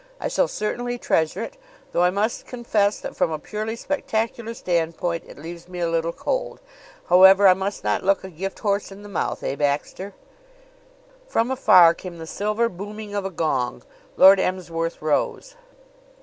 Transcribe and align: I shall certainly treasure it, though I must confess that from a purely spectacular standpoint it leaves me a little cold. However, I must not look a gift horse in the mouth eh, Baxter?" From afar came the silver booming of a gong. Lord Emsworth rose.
I 0.19 0.29
shall 0.29 0.47
certainly 0.47 0.97
treasure 0.97 1.43
it, 1.43 1.57
though 1.91 2.01
I 2.01 2.09
must 2.09 2.47
confess 2.47 2.99
that 2.99 3.15
from 3.15 3.29
a 3.29 3.37
purely 3.37 3.75
spectacular 3.75 4.55
standpoint 4.55 5.25
it 5.27 5.37
leaves 5.37 5.67
me 5.67 5.79
a 5.79 5.91
little 5.91 6.11
cold. 6.11 6.59
However, 7.05 7.47
I 7.47 7.53
must 7.53 7.83
not 7.83 8.03
look 8.03 8.23
a 8.23 8.31
gift 8.31 8.57
horse 8.57 8.91
in 8.91 9.03
the 9.03 9.07
mouth 9.09 9.43
eh, 9.43 9.55
Baxter?" 9.55 10.15
From 11.27 11.51
afar 11.51 11.93
came 11.93 12.17
the 12.17 12.25
silver 12.25 12.67
booming 12.67 13.13
of 13.13 13.25
a 13.25 13.29
gong. 13.29 13.83
Lord 14.17 14.39
Emsworth 14.39 15.03
rose. 15.03 15.53